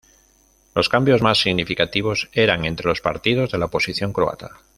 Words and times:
Los 0.73 0.89
cambios 0.89 1.21
más 1.21 1.37
significativos 1.39 2.27
eran 2.33 2.65
entre 2.65 2.87
los 2.87 3.01
partidos 3.01 3.51
de 3.51 3.59
la 3.59 3.65
oposición 3.65 4.13
croata. 4.13 4.49